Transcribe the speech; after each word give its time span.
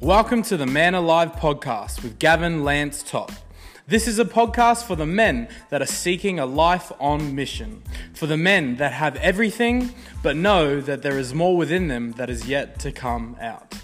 Welcome 0.00 0.40
to 0.44 0.56
the 0.56 0.64
Man 0.66 0.94
Alive 0.94 1.32
podcast 1.32 2.02
with 2.02 2.18
Gavin 2.18 2.64
Lance 2.64 3.02
Topp. 3.02 3.32
This 3.86 4.08
is 4.08 4.18
a 4.18 4.24
podcast 4.24 4.86
for 4.86 4.96
the 4.96 5.04
men 5.04 5.46
that 5.68 5.82
are 5.82 5.86
seeking 5.86 6.38
a 6.38 6.46
life 6.46 6.90
on 6.98 7.34
mission, 7.34 7.82
for 8.14 8.26
the 8.26 8.38
men 8.38 8.76
that 8.76 8.94
have 8.94 9.16
everything 9.16 9.92
but 10.22 10.36
know 10.36 10.80
that 10.80 11.02
there 11.02 11.18
is 11.18 11.34
more 11.34 11.54
within 11.54 11.88
them 11.88 12.12
that 12.12 12.30
is 12.30 12.48
yet 12.48 12.78
to 12.78 12.92
come 12.92 13.36
out. 13.42 13.74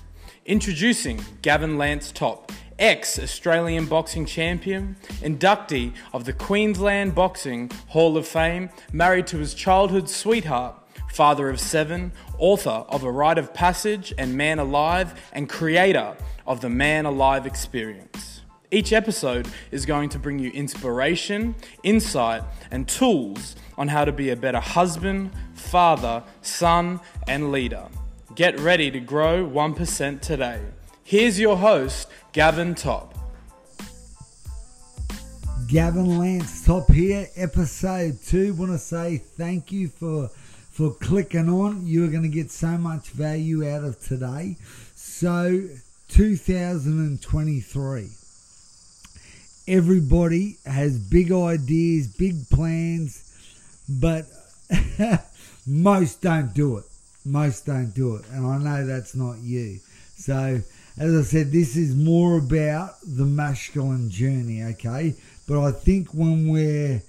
Introducing 0.46 1.22
Gavin 1.42 1.76
Lance 1.76 2.10
Topp, 2.10 2.50
ex 2.78 3.18
Australian 3.18 3.84
boxing 3.84 4.24
champion, 4.24 4.96
inductee 5.20 5.92
of 6.14 6.24
the 6.24 6.32
Queensland 6.32 7.14
Boxing 7.14 7.70
Hall 7.88 8.16
of 8.16 8.26
Fame, 8.26 8.70
married 8.90 9.26
to 9.26 9.36
his 9.36 9.52
childhood 9.52 10.08
sweetheart, 10.08 10.76
father 11.16 11.48
of 11.48 11.58
seven, 11.58 12.12
author 12.38 12.84
of 12.90 13.02
A 13.02 13.10
Rite 13.10 13.38
of 13.38 13.54
Passage 13.54 14.12
and 14.18 14.36
Man 14.36 14.58
Alive, 14.58 15.18
and 15.32 15.48
creator 15.48 16.14
of 16.46 16.60
the 16.60 16.68
Man 16.68 17.06
Alive 17.06 17.46
Experience. 17.46 18.42
Each 18.70 18.92
episode 18.92 19.48
is 19.70 19.86
going 19.86 20.10
to 20.10 20.18
bring 20.18 20.38
you 20.38 20.50
inspiration, 20.50 21.54
insight, 21.82 22.42
and 22.70 22.86
tools 22.86 23.56
on 23.78 23.88
how 23.88 24.04
to 24.04 24.12
be 24.12 24.28
a 24.28 24.36
better 24.36 24.60
husband, 24.60 25.30
father, 25.54 26.22
son, 26.42 27.00
and 27.26 27.50
leader. 27.50 27.88
Get 28.34 28.60
ready 28.60 28.90
to 28.90 29.00
grow 29.00 29.42
1% 29.46 30.20
today. 30.20 30.60
Here's 31.02 31.40
your 31.40 31.56
host, 31.56 32.08
Gavin 32.32 32.74
Topp. 32.74 33.14
Gavin 35.66 36.18
Lance 36.18 36.66
Topp 36.66 36.90
here, 36.90 37.26
episode 37.36 38.18
two. 38.22 38.52
Want 38.52 38.72
to 38.72 38.78
say 38.78 39.16
thank 39.16 39.72
you 39.72 39.88
for 39.88 40.28
for 40.76 40.92
clicking 40.92 41.48
on. 41.48 41.86
You're 41.86 42.08
going 42.08 42.24
to 42.24 42.28
get 42.28 42.50
so 42.50 42.76
much 42.76 43.08
value 43.08 43.66
out 43.66 43.82
of 43.82 43.98
today. 43.98 44.56
So, 44.94 45.62
2023. 46.08 48.08
Everybody 49.68 50.58
has 50.66 50.98
big 50.98 51.32
ideas, 51.32 52.08
big 52.08 52.46
plans, 52.50 53.22
but 53.88 54.26
most 55.66 56.20
don't 56.20 56.52
do 56.52 56.76
it. 56.76 56.84
Most 57.24 57.64
don't 57.64 57.94
do 57.94 58.16
it. 58.16 58.26
And 58.30 58.46
I 58.46 58.58
know 58.58 58.86
that's 58.86 59.14
not 59.14 59.38
you. 59.38 59.80
So, 60.16 60.60
as 60.98 61.14
I 61.14 61.22
said, 61.22 61.52
this 61.52 61.74
is 61.76 61.96
more 61.96 62.36
about 62.36 62.96
the 63.02 63.24
masculine 63.24 64.10
journey, 64.10 64.62
okay? 64.62 65.14
But 65.48 65.64
I 65.64 65.72
think 65.72 66.10
when 66.10 66.48
we're 66.48 67.00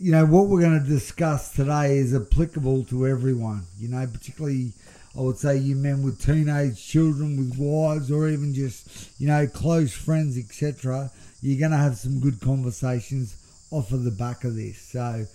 you 0.00 0.12
know, 0.12 0.24
what 0.24 0.48
we're 0.48 0.62
going 0.62 0.82
to 0.82 0.88
discuss 0.88 1.52
today 1.52 1.98
is 1.98 2.14
applicable 2.14 2.84
to 2.84 3.06
everyone, 3.06 3.64
you 3.78 3.88
know, 3.88 4.06
particularly, 4.06 4.72
I 5.16 5.20
would 5.20 5.36
say, 5.36 5.58
you 5.58 5.76
men 5.76 6.02
with 6.02 6.24
teenage 6.24 6.82
children, 6.82 7.36
with 7.36 7.58
wives, 7.58 8.10
or 8.10 8.26
even 8.28 8.54
just, 8.54 9.10
you 9.20 9.26
know, 9.26 9.46
close 9.46 9.92
friends, 9.92 10.38
etc. 10.38 11.10
You're 11.42 11.58
going 11.58 11.72
to 11.72 11.76
have 11.76 11.96
some 11.96 12.18
good 12.18 12.40
conversations 12.40 13.36
off 13.70 13.92
of 13.92 14.04
the 14.04 14.10
back 14.10 14.44
of 14.44 14.56
this. 14.56 14.80
So, 14.80 15.26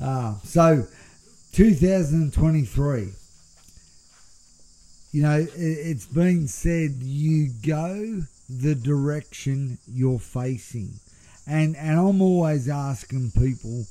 uh, 0.00 0.34
so 0.44 0.86
2023, 1.52 3.12
you 5.12 5.22
know, 5.22 5.38
it, 5.40 5.50
it's 5.56 6.06
been 6.06 6.48
said 6.48 6.92
you 7.02 7.50
go 7.66 8.22
the 8.48 8.74
direction 8.74 9.76
you're 9.86 10.18
facing. 10.18 11.00
And, 11.46 11.76
and 11.76 11.98
I'm 11.98 12.22
always 12.22 12.68
asking 12.68 13.32
people, 13.32 13.84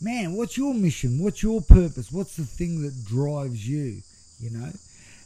man, 0.00 0.34
what's 0.34 0.56
your 0.56 0.74
mission? 0.74 1.18
What's 1.18 1.42
your 1.42 1.60
purpose? 1.60 2.12
What's 2.12 2.36
the 2.36 2.44
thing 2.44 2.82
that 2.82 3.04
drives 3.04 3.66
you? 3.68 4.02
You 4.40 4.50
know, 4.50 4.70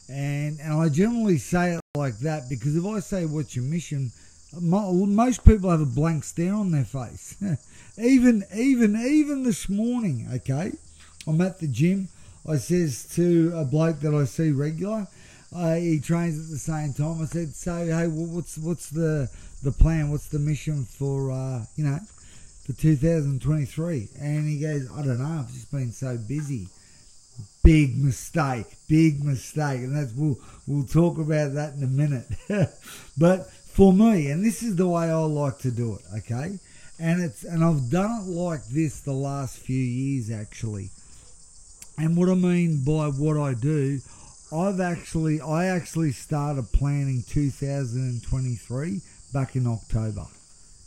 and 0.09 0.59
and 0.61 0.73
I 0.73 0.89
generally 0.89 1.37
say 1.37 1.73
it 1.73 1.81
like 1.95 2.17
that 2.19 2.49
because 2.49 2.75
if 2.75 2.85
I 2.85 2.99
say 2.99 3.25
what's 3.25 3.55
your 3.55 3.65
mission, 3.65 4.11
most 4.59 5.43
people 5.43 5.69
have 5.69 5.81
a 5.81 5.85
blank 5.85 6.23
stare 6.23 6.53
on 6.53 6.71
their 6.71 6.85
face. 6.85 7.35
even 7.97 8.43
even 8.55 8.95
even 8.95 9.43
this 9.43 9.67
morning, 9.67 10.27
okay, 10.35 10.71
I'm 11.27 11.41
at 11.41 11.59
the 11.59 11.67
gym. 11.67 12.07
I 12.47 12.57
says 12.57 13.05
to 13.15 13.53
a 13.55 13.65
bloke 13.65 13.99
that 13.99 14.15
I 14.15 14.25
see 14.25 14.51
regular, 14.51 15.07
uh, 15.55 15.75
he 15.75 15.99
trains 15.99 16.39
at 16.39 16.49
the 16.49 16.57
same 16.57 16.93
time. 16.93 17.21
I 17.21 17.25
said, 17.25 17.53
"So, 17.53 17.85
hey, 17.85 18.07
what's 18.07 18.57
what's 18.57 18.89
the 18.89 19.29
the 19.61 19.71
plan? 19.71 20.09
What's 20.09 20.29
the 20.29 20.39
mission 20.39 20.85
for 20.85 21.31
uh, 21.31 21.65
you 21.75 21.83
know 21.83 21.99
for 22.65 22.73
2023. 22.73 24.09
And 24.19 24.47
he 24.47 24.59
goes, 24.59 24.89
I 24.91 25.03
don't 25.03 25.19
know, 25.19 25.39
I've 25.39 25.51
just 25.51 25.71
been 25.71 25.91
so 25.91 26.17
busy. 26.17 26.67
Big 27.63 27.97
mistake, 27.97 28.65
big 28.87 29.23
mistake. 29.23 29.81
And 29.81 29.95
that's 29.95 30.13
we'll 30.13 30.37
we'll 30.67 30.85
talk 30.85 31.17
about 31.17 31.53
that 31.53 31.75
in 31.75 31.83
a 31.83 31.87
minute. 31.87 32.27
but 33.17 33.51
for 33.51 33.93
me, 33.93 34.31
and 34.31 34.43
this 34.43 34.63
is 34.63 34.75
the 34.75 34.87
way 34.87 35.09
I 35.09 35.15
like 35.15 35.59
to 35.59 35.71
do 35.71 35.95
it, 35.95 36.01
okay? 36.19 36.59
And 36.99 37.21
it's 37.21 37.43
and 37.43 37.63
I've 37.63 37.89
done 37.89 38.21
it 38.21 38.27
like 38.27 38.65
this 38.65 39.01
the 39.01 39.13
last 39.13 39.57
few 39.57 39.79
years 39.79 40.31
actually. 40.31 40.89
And 41.97 42.17
what 42.17 42.29
I 42.29 42.35
mean 42.35 42.83
by 42.83 43.07
what 43.07 43.37
I 43.37 43.53
do, 43.53 43.99
I've 44.51 44.79
actually 44.79 45.39
I 45.39 45.67
actually 45.67 46.11
started 46.11 46.71
planning 46.73 47.23
2023 47.29 49.01
back 49.33 49.55
in 49.55 49.67
October. 49.67 50.25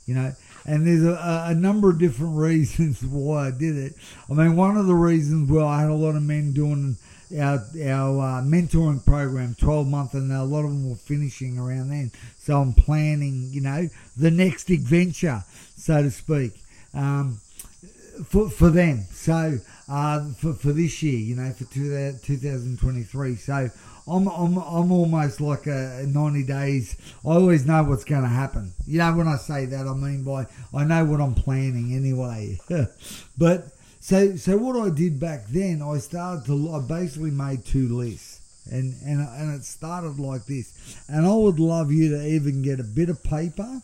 You 0.06 0.14
know, 0.14 0.32
and 0.66 0.86
there's 0.86 1.04
a, 1.04 1.46
a, 1.48 1.54
number 1.54 1.90
of 1.90 1.98
different 1.98 2.36
reasons 2.36 3.04
why 3.04 3.48
I 3.48 3.50
did 3.50 3.76
it. 3.76 3.94
I 4.30 4.34
mean, 4.34 4.56
one 4.56 4.76
of 4.76 4.86
the 4.86 4.94
reasons, 4.94 5.50
well, 5.50 5.66
I 5.66 5.80
had 5.80 5.90
a 5.90 5.94
lot 5.94 6.16
of 6.16 6.22
men 6.22 6.52
doing 6.52 6.96
our 7.38 7.64
our 7.82 8.20
uh, 8.20 8.42
mentoring 8.42 9.04
program, 9.04 9.56
12 9.58 9.86
month, 9.86 10.14
and 10.14 10.30
a 10.32 10.44
lot 10.44 10.64
of 10.64 10.70
them 10.70 10.88
were 10.88 10.96
finishing 10.96 11.58
around 11.58 11.90
then. 11.90 12.12
So 12.38 12.60
I'm 12.60 12.74
planning, 12.74 13.48
you 13.50 13.60
know, 13.60 13.88
the 14.16 14.30
next 14.30 14.70
adventure, 14.70 15.42
so 15.76 16.02
to 16.02 16.10
speak, 16.10 16.52
um, 16.92 17.40
for 18.26 18.50
for 18.50 18.70
them. 18.70 19.04
So 19.10 19.58
uh, 19.88 20.28
for 20.34 20.52
for 20.52 20.72
this 20.72 21.02
year, 21.02 21.18
you 21.18 21.36
know, 21.36 21.50
for 21.52 21.64
2023. 21.64 23.36
So 23.36 23.70
I'm, 24.06 24.28
I'm, 24.28 24.58
I'm 24.58 24.92
almost 24.92 25.40
like 25.40 25.66
a 25.66 26.04
90 26.06 26.42
days. 26.44 26.96
I 27.24 27.30
always 27.30 27.64
know 27.64 27.82
what's 27.84 28.04
going 28.04 28.22
to 28.22 28.28
happen. 28.28 28.72
You 28.86 28.98
know, 28.98 29.14
when 29.16 29.28
I 29.28 29.36
say 29.36 29.64
that, 29.66 29.86
I 29.86 29.94
mean 29.94 30.24
by 30.24 30.46
I 30.74 30.84
know 30.84 31.04
what 31.04 31.20
I'm 31.20 31.34
planning 31.34 31.94
anyway. 31.94 32.58
but 33.38 33.68
so, 34.00 34.36
so 34.36 34.58
what 34.58 34.76
I 34.76 34.90
did 34.94 35.18
back 35.18 35.46
then, 35.48 35.80
I 35.80 35.98
started 35.98 36.44
to, 36.46 36.74
I 36.74 36.80
basically 36.80 37.30
made 37.30 37.64
two 37.64 37.88
lists. 37.88 38.40
And, 38.70 38.94
and, 39.04 39.20
and 39.20 39.54
it 39.54 39.64
started 39.64 40.18
like 40.18 40.44
this. 40.46 41.02
And 41.08 41.26
I 41.26 41.34
would 41.34 41.58
love 41.58 41.90
you 41.90 42.10
to 42.10 42.26
even 42.26 42.62
get 42.62 42.80
a 42.80 42.84
bit 42.84 43.08
of 43.08 43.22
paper 43.22 43.80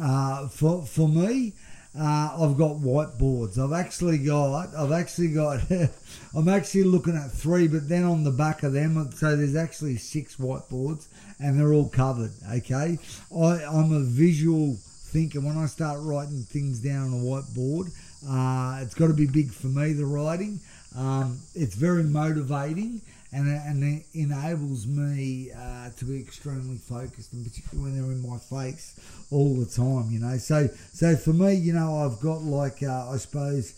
uh, 0.00 0.48
for, 0.48 0.84
for 0.84 1.08
me 1.08 1.54
uh, 1.98 2.36
I've 2.40 2.56
got 2.56 2.76
whiteboards. 2.76 3.58
I've 3.58 3.72
actually 3.72 4.18
got, 4.18 4.74
I've 4.76 4.92
actually 4.92 5.32
got, 5.32 5.60
I'm 6.34 6.48
actually 6.48 6.84
looking 6.84 7.16
at 7.16 7.30
three, 7.30 7.66
but 7.66 7.88
then 7.88 8.04
on 8.04 8.24
the 8.24 8.30
back 8.30 8.62
of 8.62 8.72
them, 8.72 9.10
so 9.12 9.36
there's 9.36 9.56
actually 9.56 9.96
six 9.96 10.36
whiteboards 10.36 11.08
and 11.40 11.58
they're 11.58 11.72
all 11.72 11.88
covered. 11.88 12.32
Okay. 12.52 12.98
I, 13.36 13.64
I'm 13.64 13.92
a 13.92 14.00
visual 14.00 14.76
thinker. 14.80 15.40
When 15.40 15.56
I 15.56 15.66
start 15.66 15.98
writing 16.02 16.42
things 16.42 16.78
down 16.78 17.08
on 17.08 17.14
a 17.14 17.22
whiteboard, 17.22 17.90
uh, 18.28 18.82
it's 18.82 18.94
got 18.94 19.08
to 19.08 19.14
be 19.14 19.26
big 19.26 19.52
for 19.52 19.68
me, 19.68 19.92
the 19.92 20.06
writing. 20.06 20.60
Um, 20.96 21.40
it's 21.54 21.74
very 21.74 22.02
motivating 22.02 23.02
and, 23.32 23.48
and 23.48 23.84
it 23.84 24.06
enables 24.14 24.86
me 24.86 25.50
uh, 25.52 25.90
to 25.90 26.04
be 26.04 26.18
extremely 26.18 26.76
focused, 26.76 27.32
and 27.32 27.44
particularly 27.44 27.90
when 27.90 28.00
they're 28.00 28.12
in 28.12 28.26
my 28.26 28.38
face 28.38 28.98
all 29.30 29.54
the 29.54 29.66
time, 29.66 30.10
you 30.10 30.18
know. 30.18 30.38
So, 30.38 30.68
so 30.92 31.14
for 31.16 31.32
me, 31.32 31.54
you 31.54 31.74
know, 31.74 31.98
I've 31.98 32.20
got 32.20 32.42
like 32.42 32.82
uh, 32.82 33.10
I 33.10 33.16
suppose 33.18 33.74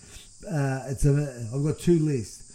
uh, 0.49 0.85
it's 0.89 1.05
a 1.05 1.49
I've 1.55 1.65
got 1.65 1.79
two 1.79 1.99
lists. 1.99 2.47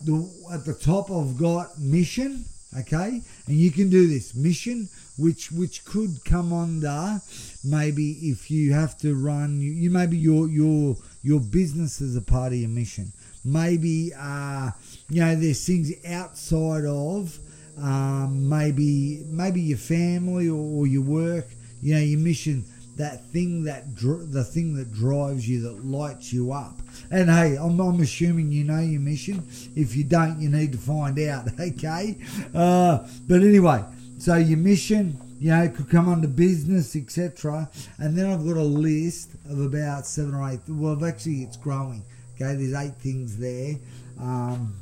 The, 0.00 0.30
at 0.52 0.64
the 0.64 0.74
top, 0.74 1.10
I've 1.10 1.36
got 1.36 1.78
mission, 1.78 2.44
okay, 2.78 3.20
and 3.46 3.56
you 3.56 3.70
can 3.70 3.90
do 3.90 4.06
this 4.06 4.34
mission, 4.34 4.88
which 5.18 5.52
which 5.52 5.84
could 5.84 6.24
come 6.24 6.52
under 6.52 7.20
maybe 7.64 8.12
if 8.22 8.50
you 8.50 8.72
have 8.72 8.96
to 8.98 9.14
run, 9.14 9.60
you, 9.60 9.72
you 9.72 9.90
maybe 9.90 10.16
your 10.16 10.48
your 10.48 10.96
your 11.22 11.40
business 11.40 12.00
is 12.00 12.16
a 12.16 12.22
part 12.22 12.52
of 12.52 12.58
your 12.58 12.70
mission 12.70 13.12
maybe 13.44 14.12
uh, 14.18 14.70
you 15.08 15.20
know 15.20 15.34
there's 15.34 15.64
things 15.66 15.92
outside 16.06 16.84
of 16.84 17.38
um, 17.78 18.48
maybe 18.48 19.24
maybe 19.28 19.60
your 19.60 19.78
family 19.78 20.48
or, 20.48 20.80
or, 20.80 20.86
your 20.86 21.02
work 21.02 21.46
you 21.80 21.94
know 21.94 22.00
your 22.00 22.18
mission 22.18 22.64
that 22.96 23.24
thing 23.26 23.64
that 23.64 23.94
dr- 23.94 24.32
the 24.32 24.42
thing 24.42 24.74
that 24.74 24.92
drives 24.92 25.48
you 25.48 25.60
that 25.62 25.84
lights 25.84 26.32
you 26.32 26.52
up 26.52 26.76
and 27.10 27.30
hey 27.30 27.56
I'm, 27.56 27.78
I'm 27.80 28.00
assuming 28.00 28.50
you 28.50 28.64
know 28.64 28.80
your 28.80 29.00
mission 29.00 29.46
if 29.76 29.94
you 29.94 30.04
don't 30.04 30.40
you 30.40 30.48
need 30.48 30.72
to 30.72 30.78
find 30.78 31.18
out 31.20 31.48
okay 31.60 32.18
uh, 32.54 33.06
but 33.28 33.42
anyway 33.42 33.84
so 34.18 34.34
your 34.34 34.58
mission 34.58 35.16
you 35.40 35.50
know, 35.50 35.68
could 35.68 35.88
come 35.88 36.08
under 36.08 36.26
business, 36.26 36.96
etc. 36.96 37.70
And 37.98 38.16
then 38.16 38.26
I've 38.26 38.44
got 38.44 38.56
a 38.56 38.62
list 38.62 39.30
of 39.48 39.60
about 39.60 40.06
seven 40.06 40.34
or 40.34 40.50
eight. 40.50 40.60
Well, 40.68 41.04
actually, 41.04 41.42
it's 41.42 41.56
growing. 41.56 42.02
Okay, 42.40 42.54
there's 42.54 42.74
eight 42.74 42.94
things 42.98 43.36
there. 43.36 43.74
Um, 44.20 44.74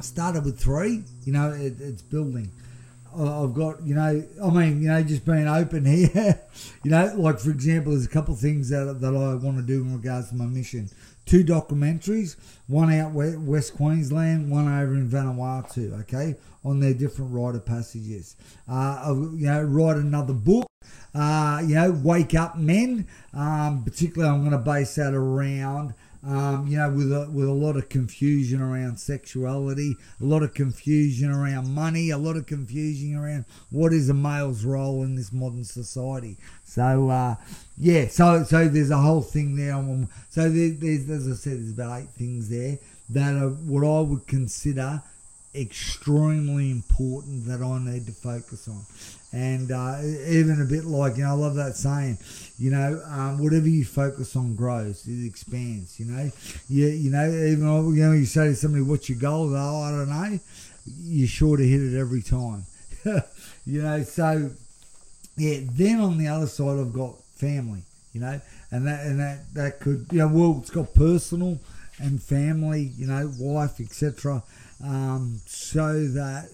started 0.00 0.44
with 0.44 0.60
three. 0.60 1.02
You 1.24 1.32
know, 1.32 1.50
it, 1.50 1.80
it's 1.80 2.02
building. 2.02 2.50
I've 3.16 3.54
got, 3.54 3.80
you 3.82 3.94
know, 3.94 4.24
I 4.44 4.50
mean, 4.50 4.82
you 4.82 4.88
know, 4.88 5.02
just 5.02 5.24
being 5.24 5.46
open 5.46 5.84
here, 5.86 6.40
you 6.82 6.90
know, 6.90 7.14
like 7.16 7.38
for 7.38 7.50
example, 7.50 7.92
there's 7.92 8.04
a 8.04 8.08
couple 8.08 8.34
of 8.34 8.40
things 8.40 8.70
that, 8.70 9.00
that 9.00 9.14
I 9.14 9.34
want 9.36 9.56
to 9.56 9.62
do 9.62 9.82
in 9.82 9.94
regards 9.94 10.30
to 10.30 10.34
my 10.34 10.46
mission. 10.46 10.90
Two 11.24 11.44
documentaries, 11.44 12.36
one 12.66 12.92
out 12.92 13.12
we- 13.12 13.36
West 13.36 13.76
Queensland, 13.76 14.50
one 14.50 14.66
over 14.66 14.94
in 14.94 15.08
Vanuatu, 15.08 16.00
okay, 16.00 16.34
on 16.64 16.80
their 16.80 16.92
different 16.92 17.32
rite 17.32 17.54
of 17.54 17.64
passages. 17.64 18.36
Uh, 18.68 19.14
you 19.34 19.46
know, 19.46 19.62
write 19.62 19.96
another 19.96 20.34
book, 20.34 20.66
uh, 21.14 21.62
you 21.64 21.76
know, 21.76 21.92
Wake 21.92 22.34
Up 22.34 22.58
Men. 22.58 23.06
Um, 23.32 23.84
particularly, 23.84 24.34
I'm 24.34 24.40
going 24.40 24.50
to 24.50 24.58
base 24.58 24.96
that 24.96 25.14
around 25.14 25.94
um, 26.26 26.66
you 26.66 26.78
know, 26.78 26.90
with 26.90 27.12
a, 27.12 27.28
with 27.30 27.48
a 27.48 27.52
lot 27.52 27.76
of 27.76 27.88
confusion 27.88 28.60
around 28.60 28.98
sexuality, 28.98 29.96
a 30.20 30.24
lot 30.24 30.42
of 30.42 30.54
confusion 30.54 31.30
around 31.30 31.68
money, 31.68 32.10
a 32.10 32.18
lot 32.18 32.36
of 32.36 32.46
confusion 32.46 33.16
around 33.16 33.44
what 33.70 33.92
is 33.92 34.08
a 34.08 34.14
male's 34.14 34.64
role 34.64 35.02
in 35.02 35.16
this 35.16 35.32
modern 35.32 35.64
society. 35.64 36.36
So 36.64 37.10
uh, 37.10 37.36
yeah, 37.76 38.08
so 38.08 38.44
so 38.44 38.68
there's 38.68 38.90
a 38.90 38.98
whole 38.98 39.22
thing 39.22 39.56
there. 39.56 39.74
Um, 39.74 40.08
So 40.30 40.48
there, 40.48 40.70
there's, 40.70 41.08
as 41.10 41.28
I 41.28 41.34
said, 41.34 41.58
there's 41.58 41.72
about 41.72 42.00
eight 42.00 42.10
things 42.10 42.48
there 42.48 42.78
that 43.10 43.34
are 43.34 43.50
what 43.50 43.86
I 43.86 44.00
would 44.00 44.26
consider 44.26 45.02
extremely 45.54 46.70
important 46.70 47.46
that 47.46 47.62
I 47.62 47.78
need 47.78 48.06
to 48.06 48.12
focus 48.12 48.66
on. 48.66 48.82
And 49.34 49.72
uh, 49.72 49.98
even 50.28 50.62
a 50.62 50.64
bit 50.64 50.84
like, 50.84 51.16
you 51.16 51.24
know, 51.24 51.30
I 51.30 51.32
love 51.32 51.56
that 51.56 51.74
saying, 51.74 52.18
you 52.56 52.70
know, 52.70 53.02
um, 53.08 53.42
whatever 53.42 53.68
you 53.68 53.84
focus 53.84 54.36
on 54.36 54.54
grows, 54.54 55.08
it 55.08 55.26
expands, 55.26 55.98
you 55.98 56.06
know. 56.06 56.30
You, 56.68 56.86
you 56.86 57.10
know, 57.10 57.26
even, 57.26 57.94
you 57.96 58.04
know, 58.04 58.12
you 58.12 58.26
say 58.26 58.46
to 58.46 58.54
somebody, 58.54 58.84
what's 58.84 59.08
your 59.08 59.18
goal? 59.18 59.52
Oh, 59.56 59.82
I 59.82 59.90
don't 59.90 60.08
know. 60.08 60.38
You're 60.86 61.26
sure 61.26 61.56
to 61.56 61.66
hit 61.66 61.80
it 61.80 61.98
every 61.98 62.22
time. 62.22 62.64
you 63.66 63.82
know, 63.82 64.04
so, 64.04 64.50
yeah, 65.36 65.58
then 65.64 65.98
on 65.98 66.16
the 66.16 66.28
other 66.28 66.46
side, 66.46 66.78
I've 66.78 66.92
got 66.92 67.20
family, 67.34 67.82
you 68.12 68.20
know, 68.20 68.40
and 68.70 68.86
that, 68.86 69.04
and 69.04 69.18
that, 69.18 69.52
that 69.54 69.80
could, 69.80 70.06
you 70.12 70.18
know, 70.18 70.28
well, 70.28 70.58
it's 70.60 70.70
got 70.70 70.94
personal 70.94 71.58
and 71.98 72.22
family, 72.22 72.92
you 72.96 73.08
know, 73.08 73.32
wife, 73.40 73.80
etc. 73.80 74.44
Um, 74.80 75.40
so 75.44 76.06
that 76.06 76.48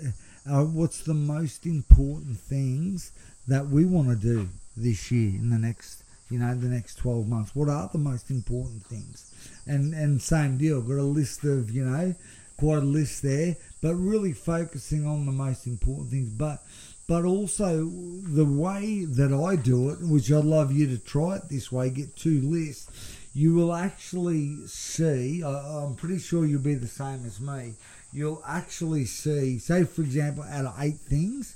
uh, 0.49 0.65
what's 0.65 1.03
the 1.03 1.15
most 1.15 1.67
important 1.67 2.39
things 2.39 3.13
that 3.49 3.67
we 3.67 3.85
want 3.85 4.09
to 4.09 4.17
do 4.17 4.49
this 4.77 5.11
year 5.11 5.31
in 5.31 5.51
the 5.51 5.59
next, 5.59 6.03
you 6.31 6.39
know, 6.39 6.55
the 6.55 6.69
next 6.69 6.97
12 6.97 7.27
months? 7.29 7.55
What 7.55 7.69
are 7.69 7.89
the 7.93 7.99
most 7.99 8.31
important 8.31 8.85
things? 8.87 9.33
And 9.67 9.95
and 9.95 10.21
same 10.21 10.57
deal, 10.57 10.81
got 10.81 10.99
a 10.99 11.03
list 11.03 11.45
of, 11.45 11.71
you 11.71 11.85
know, 11.85 12.15
quite 12.57 12.79
a 12.79 12.87
list 12.87 13.23
there, 13.23 13.57
but 13.81 13.95
really 13.95 14.33
focusing 14.33 15.07
on 15.07 15.27
the 15.27 15.33
most 15.33 15.67
important 15.67 16.11
things. 16.11 16.31
But 16.31 16.63
but 17.07 17.25
also 17.25 17.87
the 17.87 18.45
way 18.45 19.05
that 19.05 19.33
I 19.33 19.57
do 19.57 19.91
it, 19.91 19.99
which 20.01 20.31
I'd 20.31 20.45
love 20.45 20.71
you 20.71 20.87
to 20.87 20.99
try 20.99 21.37
it 21.37 21.49
this 21.49 21.73
way, 21.73 21.91
get 21.91 22.15
two 22.15 22.41
lists. 22.43 22.89
You 23.32 23.55
will 23.55 23.73
actually 23.73 24.67
see. 24.67 25.43
I, 25.43 25.50
I'm 25.50 25.94
pretty 25.94 26.19
sure 26.19 26.44
you'll 26.44 26.61
be 26.61 26.75
the 26.75 26.88
same 26.88 27.25
as 27.25 27.41
me. 27.41 27.75
You'll 28.12 28.43
actually 28.47 29.05
see. 29.05 29.59
Say, 29.59 29.85
for 29.85 30.03
example, 30.03 30.43
out 30.44 30.67
of 30.67 30.75
eight 30.81 30.99
things, 30.99 31.55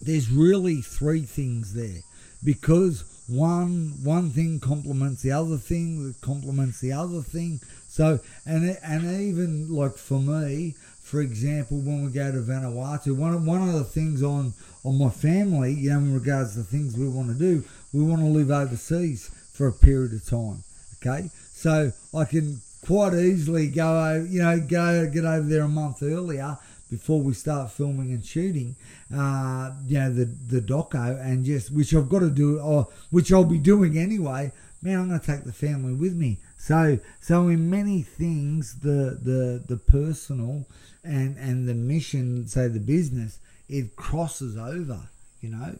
there's 0.00 0.30
really 0.30 0.82
three 0.82 1.22
things 1.22 1.74
there 1.74 2.02
because 2.44 3.04
one 3.28 3.92
one 4.04 4.30
thing 4.30 4.60
complements 4.60 5.22
the 5.22 5.32
other 5.32 5.56
thing 5.56 6.06
that 6.06 6.20
complements 6.20 6.80
the 6.80 6.92
other 6.92 7.22
thing 7.22 7.60
so 7.88 8.20
and 8.44 8.78
and 8.84 9.04
even 9.20 9.68
like 9.74 9.96
for 9.96 10.20
me 10.20 10.74
for 11.02 11.20
example 11.20 11.78
when 11.78 12.04
we 12.04 12.12
go 12.12 12.30
to 12.30 12.38
Vanuatu 12.38 13.16
one 13.16 13.34
of, 13.34 13.44
one 13.44 13.68
of 13.68 13.74
the 13.74 13.84
things 13.84 14.22
on 14.22 14.52
on 14.84 14.98
my 14.98 15.10
family 15.10 15.72
you 15.72 15.90
know 15.90 15.98
in 15.98 16.14
regards 16.14 16.54
to 16.54 16.62
things 16.62 16.96
we 16.96 17.08
want 17.08 17.28
to 17.28 17.34
do 17.34 17.64
we 17.92 18.02
want 18.02 18.20
to 18.20 18.28
live 18.28 18.50
overseas 18.50 19.30
for 19.56 19.66
a 19.68 19.72
period 19.72 20.12
of 20.12 20.24
time 20.24 20.62
okay 20.96 21.30
so 21.52 21.90
I 22.14 22.24
can 22.24 22.60
quite 22.84 23.14
easily 23.14 23.68
go 23.68 24.26
you 24.28 24.42
know 24.42 24.60
go 24.60 25.08
get 25.12 25.24
over 25.24 25.48
there 25.48 25.62
a 25.62 25.68
month 25.68 26.02
earlier 26.02 26.58
before 26.90 27.20
we 27.20 27.34
start 27.34 27.70
filming 27.70 28.12
and 28.12 28.24
shooting, 28.24 28.76
uh, 29.14 29.72
you 29.86 29.98
know, 29.98 30.12
the 30.12 30.24
the 30.24 30.60
doco 30.60 31.20
and 31.20 31.44
just 31.44 31.70
which 31.72 31.94
I've 31.94 32.08
got 32.08 32.20
to 32.20 32.30
do, 32.30 32.60
or 32.60 32.88
which 33.10 33.32
I'll 33.32 33.44
be 33.44 33.58
doing 33.58 33.98
anyway. 33.98 34.52
Man, 34.82 35.00
I'm 35.00 35.08
going 35.08 35.20
to 35.20 35.26
take 35.26 35.44
the 35.44 35.52
family 35.52 35.94
with 35.94 36.14
me. 36.14 36.38
So 36.58 36.98
so 37.20 37.48
in 37.48 37.70
many 37.70 38.02
things, 38.02 38.80
the 38.80 39.18
the 39.20 39.62
the 39.66 39.76
personal 39.76 40.66
and 41.02 41.36
and 41.38 41.68
the 41.68 41.74
mission, 41.74 42.46
say 42.46 42.68
the 42.68 42.80
business, 42.80 43.38
it 43.68 43.96
crosses 43.96 44.56
over, 44.56 45.08
you 45.40 45.50
know. 45.50 45.78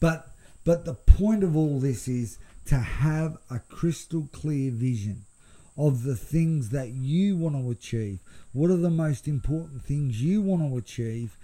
But 0.00 0.28
but 0.66 0.84
the 0.84 0.94
point 0.94 1.44
of 1.44 1.56
all 1.56 1.78
this 1.78 2.08
is 2.08 2.38
to 2.66 2.74
have 2.74 3.38
a 3.48 3.60
crystal 3.60 4.28
clear 4.32 4.72
vision 4.72 5.24
of 5.78 6.02
the 6.02 6.16
things 6.16 6.70
that 6.70 6.88
you 6.88 7.36
want 7.36 7.54
to 7.54 7.70
achieve. 7.70 8.18
What 8.52 8.70
are 8.70 8.76
the 8.76 8.90
most 8.90 9.28
important 9.28 9.84
things 9.84 10.20
you 10.20 10.42
want 10.42 10.68
to 10.68 10.76
achieve 10.76 11.36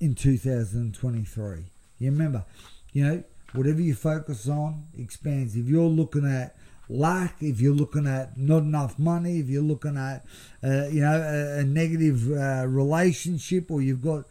in 0.00 0.16
2023? 0.16 1.64
You 2.00 2.10
remember, 2.10 2.44
you 2.92 3.04
know, 3.06 3.24
whatever 3.52 3.80
you 3.80 3.94
focus 3.94 4.48
on 4.48 4.86
expands. 4.98 5.54
If 5.54 5.66
you're 5.66 5.82
looking 5.82 6.26
at 6.26 6.56
lack, 6.88 7.42
if 7.42 7.60
you're 7.60 7.74
looking 7.74 8.06
at 8.06 8.36
not 8.36 8.62
enough 8.62 8.98
money, 8.98 9.38
if 9.38 9.48
you're 9.48 9.62
looking 9.62 9.96
at, 9.96 10.24
uh, 10.62 10.88
you 10.88 11.00
know, 11.00 11.20
a, 11.20 11.60
a 11.60 11.64
negative 11.64 12.30
uh, 12.30 12.66
relationship, 12.66 13.70
or 13.70 13.80
you've 13.80 14.02
got, 14.02 14.24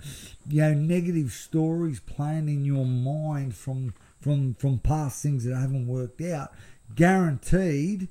you 0.48 0.62
know, 0.62 0.74
negative 0.74 1.31
stories 1.31 2.00
playing 2.00 2.50
in 2.50 2.65
your 2.65 2.86
mind 2.86 3.56
from 3.56 3.94
from 4.19 4.53
from 4.56 4.77
past 4.80 5.24
things 5.24 5.44
that 5.45 5.56
haven't 5.56 5.88
worked 5.88 6.21
out, 6.21 6.51
guaranteed 6.95 8.07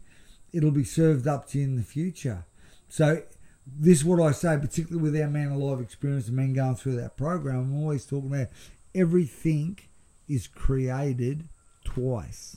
it'll 0.53 0.71
be 0.73 0.85
served 0.85 1.27
up 1.27 1.49
to 1.49 1.59
you 1.59 1.65
in 1.65 1.77
the 1.77 1.83
future. 1.83 2.45
So 2.89 3.23
this 3.67 3.99
is 3.99 4.05
what 4.05 4.21
I 4.21 4.33
say, 4.33 4.59
particularly 4.59 5.11
with 5.11 5.21
our 5.21 5.29
man 5.29 5.53
alive 5.53 5.81
experience 5.81 6.27
and 6.27 6.37
men 6.37 6.55
going 6.55 6.75
through 6.75 6.97
that 6.97 7.17
program. 7.17 7.57
I'm 7.57 7.83
always 7.83 8.05
talking 8.05 8.33
about 8.33 8.49
everything 8.95 9.79
is 10.29 10.49
created 10.49 11.49
twice. 11.85 12.57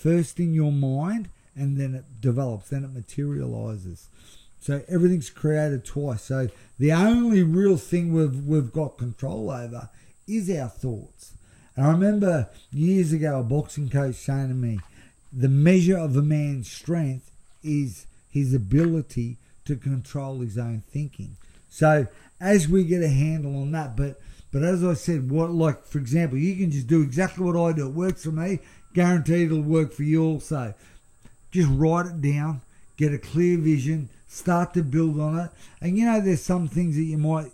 First 0.00 0.40
in 0.40 0.54
your 0.54 0.72
mind, 0.72 1.28
and 1.54 1.76
then 1.76 1.94
it 1.94 2.22
develops, 2.22 2.70
then 2.70 2.84
it 2.84 2.94
materializes. 2.94 4.08
So 4.58 4.82
everything's 4.88 5.28
created 5.28 5.84
twice. 5.84 6.22
So 6.22 6.48
the 6.78 6.92
only 6.92 7.42
real 7.42 7.76
thing 7.76 8.14
we've 8.14 8.46
we've 8.46 8.72
got 8.72 8.96
control 8.96 9.50
over 9.50 9.90
is 10.26 10.50
our 10.50 10.70
thoughts. 10.70 11.34
And 11.76 11.84
I 11.84 11.90
remember 11.90 12.48
years 12.72 13.12
ago 13.12 13.40
a 13.40 13.42
boxing 13.42 13.90
coach 13.90 14.14
saying 14.14 14.48
to 14.48 14.54
me, 14.54 14.80
the 15.30 15.50
measure 15.50 15.98
of 15.98 16.16
a 16.16 16.22
man's 16.22 16.70
strength 16.70 17.30
is 17.62 18.06
his 18.30 18.54
ability 18.54 19.36
to 19.66 19.76
control 19.76 20.40
his 20.40 20.56
own 20.56 20.82
thinking. 20.90 21.36
So 21.68 22.06
as 22.40 22.68
we 22.68 22.84
get 22.84 23.02
a 23.02 23.08
handle 23.08 23.60
on 23.60 23.72
that, 23.72 23.98
but 23.98 24.18
but 24.50 24.62
as 24.62 24.82
I 24.82 24.94
said, 24.94 25.30
what 25.30 25.50
like 25.50 25.84
for 25.84 25.98
example, 25.98 26.38
you 26.38 26.56
can 26.56 26.70
just 26.70 26.86
do 26.86 27.02
exactly 27.02 27.44
what 27.44 27.56
I 27.56 27.72
do. 27.72 27.86
It 27.86 27.94
works 27.94 28.24
for 28.24 28.32
me. 28.32 28.60
Guaranteed 28.92 29.50
it'll 29.50 29.62
work 29.62 29.92
for 29.92 30.02
you 30.02 30.24
also. 30.24 30.74
Just 31.50 31.68
write 31.70 32.06
it 32.06 32.20
down, 32.22 32.60
get 32.96 33.14
a 33.14 33.18
clear 33.18 33.58
vision, 33.58 34.08
start 34.28 34.74
to 34.74 34.82
build 34.82 35.20
on 35.20 35.38
it. 35.38 35.50
And 35.80 35.96
you 35.96 36.06
know, 36.06 36.20
there's 36.20 36.42
some 36.42 36.68
things 36.68 36.96
that 36.96 37.02
you 37.02 37.18
might 37.18 37.50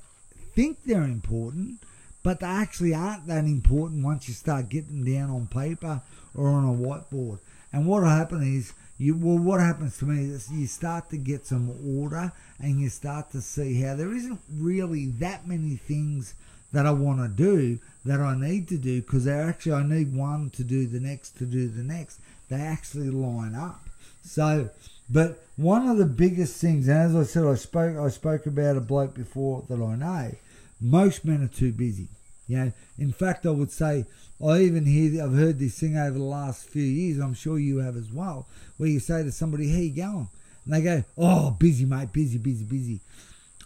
think 0.55 0.79
they're 0.85 1.03
important, 1.03 1.79
but 2.23 2.41
they 2.41 2.47
actually 2.47 2.95
aren't 2.95 3.27
that 3.27 3.45
important 3.45 4.05
once 4.05 4.29
you 4.29 4.35
start 4.35 4.69
getting 4.69 5.05
down 5.05 5.31
on 5.31 5.47
paper 5.47 6.03
or 6.35 6.49
on 6.49 6.65
a 6.65 6.73
whiteboard. 6.73 7.39
And 7.73 7.87
what 7.87 8.03
will 8.03 8.09
happen 8.09 8.43
is, 8.43 8.73
you 8.99 9.17
well, 9.17 9.39
what 9.39 9.61
happens 9.61 9.99
to 9.99 10.07
me 10.07 10.31
is 10.31 10.51
you 10.51 10.67
start 10.67 11.11
to 11.11 11.19
get 11.19 11.47
some 11.47 11.71
order, 11.99 12.33
and 12.59 12.81
you 12.81 12.89
start 12.89 13.31
to 13.33 13.43
see 13.43 13.81
how 13.83 13.95
there 13.95 14.15
isn't 14.15 14.41
really 14.51 15.07
that 15.19 15.47
many 15.47 15.77
things 15.77 16.35
that 16.73 16.87
I 16.87 16.91
want 16.91 17.21
to 17.21 17.29
do 17.29 17.79
that 18.05 18.21
I 18.21 18.39
need 18.39 18.69
to 18.69 18.79
do 18.79 19.03
because 19.03 19.25
they're 19.25 19.49
actually 19.49 19.73
I 19.73 19.83
need 19.83 20.15
one 20.15 20.51
to 20.51 20.65
do 20.65 20.87
the 20.87 21.01
next 21.01 21.37
to 21.39 21.45
do 21.45 21.69
the 21.69 21.83
next. 21.83 22.21
They 22.49 22.57
actually 22.57 23.11
line 23.11 23.55
up. 23.55 23.81
So, 24.23 24.71
but 25.11 25.45
one 25.57 25.89
of 25.89 25.99
the 25.99 26.07
biggest 26.07 26.61
things, 26.61 26.89
and 26.89 26.99
as 26.99 27.17
I 27.17 27.25
said, 27.25 27.45
I 27.45 27.55
spoke 27.55 27.97
I 27.97 28.09
spoke 28.09 28.47
about 28.47 28.77
a 28.77 28.81
bloke 28.81 29.15
before 29.15 29.65
that 29.69 29.83
I 29.83 29.97
know. 29.97 30.33
Most 30.81 31.25
men 31.25 31.43
are 31.43 31.49
too 31.49 31.73
busy. 31.73 32.09
You 32.49 32.57
know, 32.57 32.73
in 32.99 33.13
fact, 33.13 33.47
I 33.47 33.51
would 33.51 33.73
say 33.73 34.05
I 34.45 34.59
even 34.61 34.87
hear 34.87 35.25
I've 35.25 35.35
heard 35.35 35.59
this 35.59 35.79
thing 35.79 35.97
over 35.97 36.19
the 36.19 36.25
last 36.25 36.69
few 36.69 36.83
years. 36.83 37.19
I'm 37.19 37.35
sure 37.35 37.59
you 37.59 37.79
have 37.79 37.97
as 37.97 38.13
well, 38.13 38.47
where 38.77 38.89
you 38.89 39.01
say 39.01 39.23
to 39.23 39.33
somebody, 39.33 39.73
"How 39.73 39.79
you 39.79 39.91
going?" 39.91 40.29
and 40.65 40.75
they 40.75 40.83
go, 40.83 41.05
"Oh, 41.17 41.51
busy, 41.53 41.85
mate, 41.85 42.13
busy, 42.13 42.39
busy, 42.39 42.65
busy." 42.65 43.01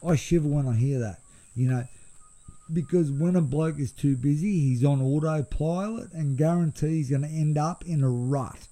I 0.06 0.16
shiver 0.16 0.48
when 0.48 0.66
I 0.66 0.76
hear 0.76 0.98
that. 1.00 1.20
You 1.54 1.68
know, 1.68 1.84
because 2.72 3.10
when 3.10 3.36
a 3.36 3.40
bloke 3.40 3.78
is 3.78 3.92
too 3.92 4.16
busy, 4.16 4.60
he's 4.60 4.84
on 4.84 5.02
autopilot 5.02 6.12
and 6.12 6.36
guarantee 6.36 6.96
he's 6.96 7.10
going 7.10 7.22
to 7.22 7.28
end 7.28 7.58
up 7.58 7.84
in 7.84 8.02
a 8.02 8.10
rut. 8.10 8.68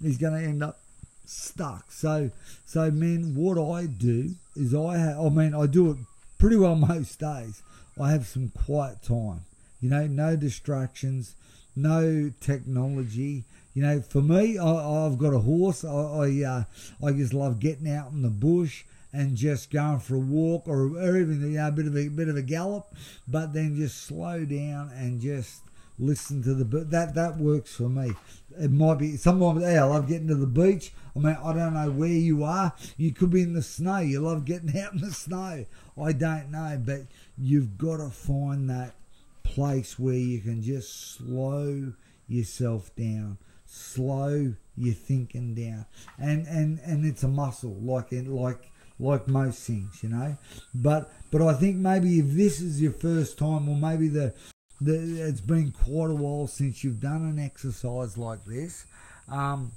He's 0.00 0.18
going 0.18 0.34
to 0.34 0.46
end 0.46 0.62
up 0.62 0.78
stuck. 1.24 1.90
So, 1.90 2.30
so 2.64 2.90
men, 2.90 3.34
what 3.34 3.58
I 3.58 3.86
do 3.86 4.34
is 4.56 4.74
I, 4.74 4.98
ha- 4.98 5.26
I 5.26 5.28
mean, 5.28 5.54
I 5.54 5.66
do 5.66 5.90
it 5.90 5.98
pretty 6.38 6.56
well 6.56 6.74
most 6.76 7.18
days, 7.18 7.62
I 8.00 8.10
have 8.10 8.26
some 8.26 8.50
quiet 8.64 9.02
time. 9.02 9.40
You 9.80 9.90
know, 9.90 10.06
no 10.06 10.36
distractions, 10.36 11.34
no 11.76 12.32
technology. 12.40 13.44
You 13.74 13.82
know, 13.82 14.00
for 14.00 14.22
me, 14.22 14.58
I, 14.58 15.04
have 15.04 15.18
got 15.18 15.34
a 15.34 15.40
horse. 15.40 15.84
I 15.84 15.90
I, 15.90 16.44
uh, 16.44 16.64
I 17.04 17.12
just 17.12 17.34
love 17.34 17.60
getting 17.60 17.90
out 17.90 18.12
in 18.12 18.22
the 18.22 18.28
bush 18.28 18.84
and 19.14 19.36
just 19.36 19.70
going 19.70 20.00
for 20.00 20.16
a 20.16 20.18
walk 20.18 20.66
or, 20.66 20.96
or 20.96 21.16
even 21.16 21.40
you 21.40 21.56
know, 21.56 21.68
a 21.68 21.72
bit 21.72 21.86
of 21.86 21.96
a 21.96 22.08
bit 22.08 22.28
of 22.28 22.36
a 22.36 22.42
gallop, 22.42 22.92
but 23.28 23.52
then 23.52 23.76
just 23.76 24.02
slow 24.02 24.44
down 24.44 24.90
and 24.92 25.20
just 25.20 25.62
listen 25.98 26.42
to 26.42 26.52
the 26.52 26.64
that 26.64 27.14
that 27.14 27.38
works 27.38 27.74
for 27.74 27.88
me. 27.88 28.12
It 28.58 28.72
might 28.72 28.98
be 28.98 29.16
sometimes 29.16 29.62
hey, 29.62 29.78
I 29.78 29.84
love 29.84 30.08
getting 30.08 30.26
to 30.28 30.34
the 30.34 30.48
beach. 30.48 30.92
I 31.14 31.18
mean, 31.20 31.38
I 31.42 31.52
don't 31.52 31.74
know 31.74 31.90
where 31.92 32.08
you 32.08 32.42
are. 32.42 32.74
You 32.96 33.12
could 33.12 33.30
be 33.30 33.42
in 33.42 33.54
the 33.54 33.62
snow. 33.62 33.98
You 33.98 34.20
love 34.20 34.44
getting 34.44 34.76
out 34.80 34.94
in 34.94 35.00
the 35.00 35.12
snow. 35.12 35.64
I 35.96 36.12
don't 36.12 36.50
know, 36.50 36.82
but 36.84 37.02
you've 37.38 37.78
got 37.78 37.98
to 37.98 38.10
find 38.10 38.68
that 38.68 38.94
place 39.44 39.96
where 39.96 40.14
you 40.14 40.40
can 40.40 40.60
just 40.60 41.14
slow 41.16 41.92
yourself 42.26 42.90
down, 42.96 43.38
slow 43.64 44.54
your 44.76 44.94
thinking 44.94 45.54
down, 45.54 45.86
and 46.18 46.48
and 46.48 46.80
and 46.80 47.06
it's 47.06 47.22
a 47.22 47.28
muscle 47.28 47.76
like 47.80 48.12
in 48.12 48.34
like 48.34 48.72
like 48.98 49.26
most 49.28 49.62
things, 49.66 50.02
you 50.02 50.08
know. 50.08 50.36
But 50.74 51.12
but 51.30 51.42
I 51.42 51.54
think 51.54 51.76
maybe 51.76 52.18
if 52.18 52.26
this 52.28 52.60
is 52.60 52.80
your 52.80 52.92
first 52.92 53.38
time, 53.38 53.68
or 53.68 53.76
maybe 53.76 54.08
the, 54.08 54.32
the 54.80 54.94
it's 55.22 55.40
been 55.40 55.72
quite 55.72 56.10
a 56.10 56.14
while 56.14 56.46
since 56.46 56.84
you've 56.84 57.00
done 57.00 57.22
an 57.22 57.38
exercise 57.38 58.16
like 58.16 58.44
this. 58.44 58.86
Um, 59.28 59.72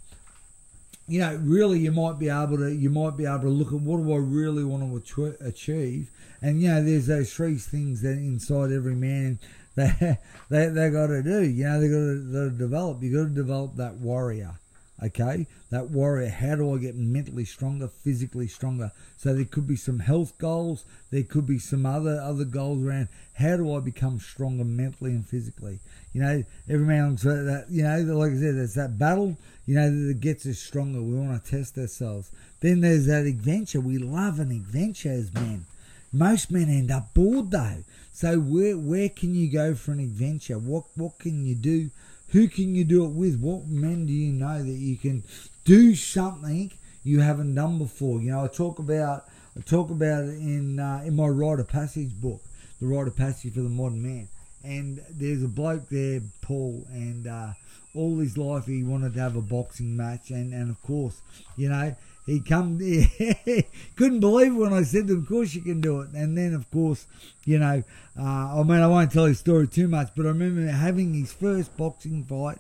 you 1.07 1.21
know, 1.21 1.39
really, 1.41 1.79
you 1.79 1.91
might 1.91 2.19
be 2.19 2.29
able 2.29 2.57
to 2.57 2.73
you 2.73 2.89
might 2.89 3.17
be 3.17 3.25
able 3.25 3.41
to 3.41 3.49
look 3.49 3.69
at 3.69 3.79
what 3.79 3.97
do 3.97 4.13
I 4.13 4.17
really 4.17 4.63
want 4.63 5.05
to 5.05 5.37
achieve, 5.39 6.11
and 6.41 6.61
you 6.61 6.67
know, 6.67 6.83
there's 6.83 7.07
those 7.07 7.33
three 7.33 7.55
things 7.55 8.01
that 8.01 8.17
inside 8.17 8.71
every 8.71 8.95
man 8.95 9.39
they 9.75 10.17
they 10.49 10.67
they 10.67 10.89
got 10.89 11.07
to 11.07 11.23
do. 11.23 11.43
You 11.43 11.63
know, 11.63 11.79
they 11.79 11.87
got 11.87 11.95
to 11.95 12.49
develop. 12.51 13.01
You 13.01 13.17
got 13.17 13.29
to 13.29 13.35
develop 13.35 13.75
that 13.77 13.95
warrior 13.95 14.55
okay? 15.03 15.47
That 15.69 15.89
warrior 15.89 16.29
how 16.29 16.55
do 16.55 16.73
i 16.73 16.77
get 16.77 16.95
mentally 16.95 17.45
stronger 17.45 17.87
physically 17.87 18.47
stronger? 18.47 18.91
So 19.17 19.33
there 19.33 19.45
could 19.45 19.67
be 19.67 19.75
some 19.75 19.99
health 19.99 20.37
goals 20.37 20.85
there 21.11 21.23
could 21.23 21.47
be 21.47 21.59
some 21.59 21.85
other 21.85 22.19
other 22.21 22.45
goals 22.45 22.83
around 22.83 23.07
how 23.35 23.57
do 23.57 23.75
i 23.75 23.79
become 23.79 24.19
stronger 24.19 24.65
mentally 24.65 25.11
and 25.11 25.27
physically? 25.27 25.79
You 26.13 26.21
know 26.21 26.43
every 26.69 26.85
man 26.85 27.15
that 27.15 27.65
you 27.69 27.83
know 27.83 27.97
like 28.15 28.31
i 28.31 28.35
said 28.35 28.55
there's 28.55 28.75
that 28.75 28.97
battle 28.97 29.37
you 29.67 29.75
know 29.75 30.07
that 30.07 30.21
gets 30.21 30.45
us 30.45 30.57
stronger. 30.57 31.01
We 31.01 31.13
want 31.13 31.43
to 31.43 31.51
test 31.51 31.77
ourselves. 31.77 32.31
Then 32.61 32.79
there's 32.79 33.05
that 33.07 33.25
adventure. 33.25 33.81
We 33.81 33.97
love 33.97 34.39
an 34.39 34.49
adventure 34.49 35.11
as 35.11 35.33
men. 35.33 35.65
Most 36.13 36.49
men 36.49 36.69
end 36.69 36.89
up 36.89 37.13
bored 37.13 37.51
though. 37.51 37.83
So 38.13 38.39
where 38.39 38.77
where 38.77 39.09
can 39.09 39.35
you 39.35 39.51
go 39.51 39.75
for 39.75 39.91
an 39.91 39.99
adventure? 39.99 40.57
What 40.57 40.85
what 40.95 41.19
can 41.19 41.45
you 41.45 41.53
do 41.53 41.91
who 42.29 42.47
can 42.47 42.75
you 42.75 42.83
do 42.83 43.05
it 43.05 43.11
with? 43.11 43.39
What 43.39 43.67
men 43.67 44.05
do 44.05 44.13
you 44.13 44.33
know 44.33 44.61
that 44.61 44.69
you 44.69 44.97
can 44.97 45.23
do 45.63 45.95
something 45.95 46.71
you 47.03 47.21
haven't 47.21 47.55
done 47.55 47.77
before? 47.77 48.21
You 48.21 48.31
know, 48.31 48.43
I 48.43 48.47
talk 48.47 48.79
about 48.79 49.25
I 49.57 49.61
talk 49.61 49.89
about 49.89 50.23
it 50.23 50.37
in 50.37 50.79
uh, 50.79 51.03
in 51.05 51.15
my 51.15 51.27
rite 51.27 51.59
of 51.59 51.67
passage 51.67 52.13
book, 52.21 52.41
the 52.79 52.87
rite 52.87 53.07
of 53.07 53.15
passage 53.15 53.53
for 53.53 53.61
the 53.61 53.69
modern 53.69 54.03
man. 54.03 54.27
And 54.63 55.01
there's 55.09 55.43
a 55.43 55.47
bloke 55.47 55.87
there, 55.89 56.21
Paul, 56.41 56.85
and 56.91 57.27
uh, 57.27 57.53
all 57.95 58.17
his 58.19 58.37
life 58.37 58.65
he 58.65 58.83
wanted 58.83 59.13
to 59.13 59.19
have 59.19 59.35
a 59.35 59.41
boxing 59.41 59.95
match, 59.95 60.29
and, 60.29 60.53
and 60.53 60.69
of 60.69 60.81
course, 60.83 61.21
you 61.55 61.69
know, 61.69 61.95
he 62.27 62.41
come 62.41 62.77
couldn't 63.95 64.19
believe 64.19 64.53
when 64.53 64.73
I 64.73 64.83
said 64.83 65.07
to 65.07 65.13
him, 65.13 65.21
of 65.21 65.29
course 65.29 65.55
you 65.55 65.61
can 65.61 65.79
do 65.79 66.01
it. 66.01 66.09
And 66.13 66.37
then 66.37 66.53
of 66.53 66.69
course, 66.69 67.07
you 67.45 67.57
know, 67.57 67.83
uh, 68.19 68.59
I 68.59 68.63
mean 68.63 68.81
I 68.81 68.87
won't 68.87 69.11
tell 69.11 69.25
his 69.25 69.39
story 69.39 69.67
too 69.67 69.87
much, 69.87 70.09
but 70.15 70.25
I 70.25 70.29
remember 70.29 70.69
having 70.69 71.13
his 71.13 71.31
first 71.31 71.75
boxing 71.77 72.23
fight 72.23 72.59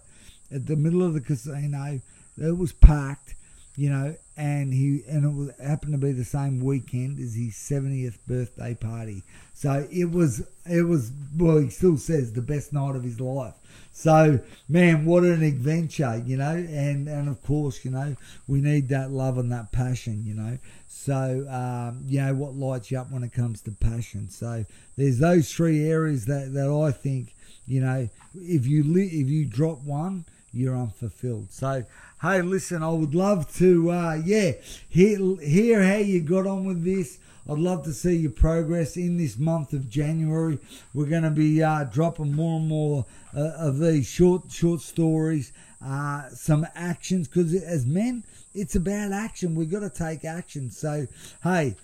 at 0.51 0.65
the 0.65 0.77
middle 0.77 1.03
of 1.03 1.13
the 1.13 1.21
casino. 1.21 1.99
It 2.41 2.57
was 2.57 2.71
packed, 2.71 3.35
you 3.77 3.89
know, 3.89 4.15
and 4.35 4.73
he 4.73 5.03
and 5.07 5.49
it 5.49 5.63
happened 5.63 5.93
to 5.93 5.97
be 5.97 6.11
the 6.11 6.25
same 6.25 6.59
weekend 6.59 7.19
as 7.19 7.35
his 7.35 7.53
70th 7.53 8.17
birthday 8.27 8.73
party. 8.73 9.23
So 9.53 9.87
it 9.91 10.11
was 10.11 10.41
it 10.65 10.81
was 10.81 11.11
well 11.37 11.59
he 11.59 11.69
still 11.69 11.97
says 11.97 12.33
the 12.33 12.41
best 12.41 12.73
night 12.73 12.95
of 12.95 13.03
his 13.03 13.21
life. 13.21 13.53
So, 13.93 14.39
man, 14.69 15.05
what 15.05 15.23
an 15.23 15.41
adventure, 15.41 16.21
you 16.23 16.37
know, 16.37 16.55
and, 16.55 17.07
and 17.07 17.27
of 17.27 17.41
course, 17.41 17.83
you 17.83 17.89
know, 17.89 18.15
we 18.47 18.61
need 18.61 18.89
that 18.89 19.09
love 19.09 19.39
and 19.39 19.51
that 19.51 19.71
passion, 19.71 20.23
you 20.23 20.35
know. 20.35 20.59
So, 20.87 21.47
um, 21.49 22.03
you 22.05 22.21
know, 22.21 22.35
what 22.35 22.53
lights 22.53 22.91
you 22.91 22.99
up 22.99 23.11
when 23.11 23.23
it 23.23 23.33
comes 23.33 23.61
to 23.61 23.71
passion. 23.71 24.29
So, 24.29 24.65
there's 24.97 25.17
those 25.17 25.51
three 25.51 25.89
areas 25.89 26.25
that, 26.27 26.53
that 26.53 26.69
I 26.69 26.91
think, 26.91 27.33
you 27.65 27.81
know, 27.81 28.07
if 28.35 28.67
you 28.67 28.83
li- 28.83 29.09
if 29.11 29.27
you 29.29 29.45
drop 29.45 29.81
one, 29.83 30.25
you're 30.51 30.75
unfulfilled. 30.75 31.51
So, 31.51 31.83
hey, 32.21 32.41
listen, 32.41 32.83
I 32.83 32.89
would 32.89 33.15
love 33.15 33.53
to, 33.55 33.91
uh, 33.91 34.21
yeah, 34.25 34.53
hear, 34.89 35.19
hear 35.39 35.83
how 35.83 35.97
you 35.97 36.21
got 36.21 36.47
on 36.47 36.65
with 36.65 36.83
this. 36.83 37.19
I'd 37.49 37.59
love 37.59 37.85
to 37.85 37.93
see 37.93 38.15
your 38.15 38.31
progress 38.31 38.97
in 38.97 39.17
this 39.17 39.37
month 39.37 39.71
of 39.71 39.89
January. 39.89 40.59
We're 40.93 41.05
going 41.05 41.23
to 41.23 41.29
be 41.29 41.63
uh, 41.63 41.85
dropping 41.85 42.33
more 42.33 42.59
and 42.59 42.67
more 42.67 43.05
uh, 43.35 43.51
of 43.57 43.79
these 43.79 44.05
short 44.05 44.51
short 44.51 44.81
stories, 44.81 45.53
uh, 45.83 46.27
some 46.29 46.67
actions 46.75 47.29
because 47.29 47.53
as 47.53 47.85
men, 47.85 48.23
it's 48.53 48.75
about 48.75 49.13
action. 49.13 49.55
We've 49.55 49.71
got 49.71 49.79
to 49.79 49.89
take 49.89 50.25
action. 50.25 50.71
So 50.71 51.07
hey, 51.41 51.75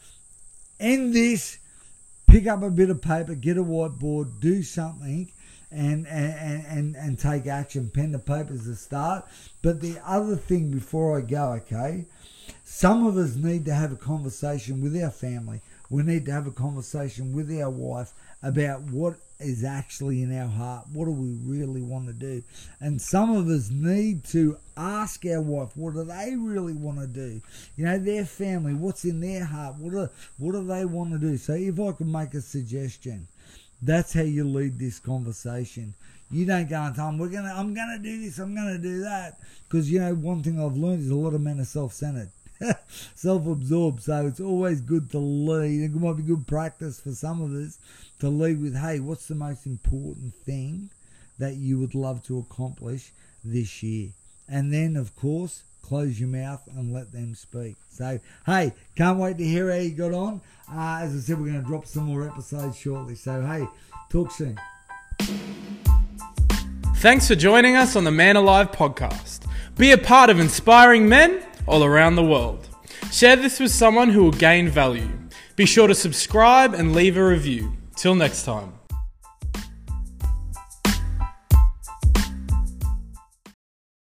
end 0.82 1.14
this. 1.14 1.60
Pick 2.28 2.48
up 2.48 2.64
a 2.64 2.70
bit 2.70 2.90
of 2.90 3.02
paper, 3.02 3.36
get 3.36 3.58
a 3.58 3.64
whiteboard, 3.64 4.40
do 4.42 4.64
something, 4.64 5.30
and 5.74 6.08
and 6.08 6.66
and, 6.66 6.96
and 6.96 7.20
take 7.20 7.48
action. 7.48 7.90
Pen 7.90 8.12
to 8.12 8.20
paper 8.20 8.54
is 8.54 8.66
the 8.66 8.76
start. 8.76 9.26
But 9.62 9.82
the 9.82 10.00
other 10.06 10.36
thing 10.36 10.72
before 10.72 11.18
I 11.18 11.22
go, 11.22 11.54
okay, 11.54 12.06
some 12.64 13.06
of 13.06 13.18
us 13.18 13.36
need 13.36 13.66
to 13.66 13.74
have 13.74 13.92
a 13.92 13.98
conversation 13.98 14.82
with 14.82 15.02
our 15.02 15.12
family. 15.12 15.62
We 15.90 16.04
need 16.04 16.26
to 16.26 16.32
have 16.32 16.48
a 16.48 16.52
conversation 16.52 17.34
with 17.34 17.52
our 17.62 17.70
wife 17.70 18.14
about 18.42 18.82
what 18.82 19.16
is 19.40 19.64
actually 19.64 20.22
in 20.22 20.38
our 20.38 20.48
heart. 20.48 20.86
What 20.94 21.06
do 21.06 21.12
we 21.12 21.38
really 21.46 21.82
want 21.82 22.08
to 22.08 22.14
do? 22.14 22.44
And 22.80 23.02
some 23.02 23.36
of 23.36 23.48
us 23.48 23.70
need 23.70 24.24
to 24.26 24.58
ask 24.76 25.26
our 25.26 25.42
wife, 25.42 25.76
what 25.76 25.94
do 25.94 26.04
they 26.04 26.36
really 26.38 26.74
want 26.74 27.00
to 27.00 27.08
do? 27.08 27.42
You 27.76 27.86
know, 27.86 28.00
their 28.00 28.26
family, 28.26 28.74
what's 28.74 29.06
in 29.06 29.20
their 29.20 29.46
heart? 29.46 29.76
What 29.78 29.92
do, 29.92 30.10
what 30.38 30.54
do 30.54 30.66
they 30.66 30.86
want 30.86 31.12
to 31.12 31.20
do? 31.20 31.38
So 31.38 31.54
if 31.54 31.80
I 31.80 31.92
could 31.92 32.08
make 32.08 32.34
a 32.34 32.42
suggestion, 32.42 33.28
that's 33.86 34.14
how 34.14 34.22
you 34.22 34.44
lead 34.46 34.80
this 34.80 35.00
conversation. 35.00 35.94
You 36.32 36.46
don't 36.46 36.70
go 36.70 36.82
and 36.82 36.96
tell 36.96 37.08
them, 37.08 37.18
we're 37.18 37.30
gonna, 37.30 37.54
I'm 37.56 37.74
gonna 37.74 38.00
do 38.00 38.22
this, 38.22 38.40
I'm 38.40 38.56
gonna 38.56 38.78
do 38.78 39.02
that. 39.02 39.40
Because 39.68 39.92
you 39.92 40.00
know, 40.00 40.16
one 40.16 40.42
thing 40.42 40.60
I've 40.60 40.78
learned 40.78 41.02
is 41.02 41.10
a 41.10 41.16
lot 41.16 41.34
of 41.34 41.42
men 41.42 41.60
are 41.60 41.66
self-centered. 41.66 42.30
self-absorbed. 43.16 44.02
So 44.02 44.28
it's 44.28 44.40
always 44.40 44.82
good 44.82 45.12
to 45.12 45.20
lead. 45.20 45.84
It 45.84 45.94
might 45.94 46.18
be 46.18 46.24
good 46.24 46.48
practice 46.48 47.00
for 47.00 47.12
some 47.12 47.42
of 47.42 47.52
us 47.52 47.78
to 48.20 48.30
lead 48.30 48.62
with, 48.62 48.76
hey, 48.76 49.00
what's 49.00 49.28
the 49.28 49.36
most 49.36 49.66
important 49.66 50.34
thing 50.34 50.90
that 51.40 51.56
you 51.56 51.80
would 51.80 51.96
love 51.96 52.24
to 52.26 52.40
accomplish 52.40 53.12
this 53.44 53.84
year? 53.84 54.10
And 54.48 54.74
then, 54.74 54.96
of 54.96 55.16
course, 55.16 55.64
close 55.84 56.20
your 56.20 56.30
mouth 56.30 56.62
and 56.76 56.92
let 56.92 57.12
them 57.12 57.36
speak. 57.36 57.76
So, 57.90 58.20
hey, 58.46 58.74
can't 58.96 59.20
wait 59.20 59.38
to 59.38 59.44
hear 59.44 59.70
how 59.70 59.78
you 59.78 59.92
got 59.92 60.14
on. 60.14 60.42
Uh, 60.68 61.02
as 61.02 61.16
I 61.16 61.20
said, 61.20 61.40
we're 61.40 61.52
going 61.52 61.62
to 61.62 61.68
drop 61.68 61.86
some 61.86 62.06
more 62.06 62.28
episodes 62.28 62.78
shortly. 62.78 63.16
So, 63.16 63.42
hey, 63.42 63.68
talk 64.10 64.32
soon. 64.32 64.60
Thanks 66.98 67.28
for 67.28 67.36
joining 67.36 67.76
us 67.76 67.96
on 67.96 68.06
the 68.06 68.12
Man 68.12 68.38
Alive 68.38 68.72
podcast. 68.72 69.46
Be 69.78 69.92
a 69.92 69.98
part 69.98 70.30
of 70.30 70.40
inspiring 70.40 71.08
men 71.08 71.44
all 71.68 71.84
around 71.84 72.16
the 72.16 72.24
world. 72.24 72.70
Share 73.12 73.36
this 73.36 73.60
with 73.60 73.72
someone 73.72 74.10
who 74.10 74.24
will 74.24 74.32
gain 74.32 74.70
value. 74.70 75.10
Be 75.56 75.66
sure 75.66 75.88
to 75.88 75.96
subscribe 75.96 76.74
and 76.74 76.96
leave 76.96 77.18
a 77.18 77.24
review. 77.24 77.74
Till 77.96 78.16
next 78.16 78.44
time. 78.44 78.83